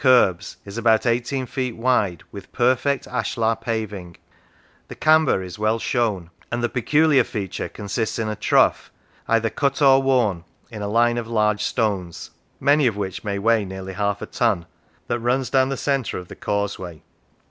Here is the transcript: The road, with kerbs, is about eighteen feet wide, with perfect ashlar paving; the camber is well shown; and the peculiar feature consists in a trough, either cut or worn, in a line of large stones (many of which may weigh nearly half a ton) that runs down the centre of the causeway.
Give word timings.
The 0.01 0.09
road, 0.09 0.15
with 0.19 0.37
kerbs, 0.39 0.57
is 0.65 0.77
about 0.79 1.05
eighteen 1.05 1.45
feet 1.45 1.75
wide, 1.75 2.23
with 2.31 2.51
perfect 2.51 3.05
ashlar 3.07 3.55
paving; 3.55 4.17
the 4.87 4.95
camber 4.95 5.43
is 5.43 5.59
well 5.59 5.77
shown; 5.77 6.31
and 6.51 6.63
the 6.63 6.69
peculiar 6.69 7.23
feature 7.23 7.69
consists 7.69 8.17
in 8.17 8.27
a 8.27 8.35
trough, 8.35 8.89
either 9.27 9.51
cut 9.51 9.79
or 9.79 10.01
worn, 10.01 10.43
in 10.71 10.81
a 10.81 10.87
line 10.87 11.19
of 11.19 11.27
large 11.27 11.63
stones 11.63 12.31
(many 12.59 12.87
of 12.87 12.97
which 12.97 13.23
may 13.23 13.37
weigh 13.37 13.63
nearly 13.63 13.93
half 13.93 14.23
a 14.23 14.25
ton) 14.25 14.65
that 15.05 15.19
runs 15.19 15.51
down 15.51 15.69
the 15.69 15.77
centre 15.77 16.17
of 16.17 16.29
the 16.29 16.35
causeway. 16.35 17.03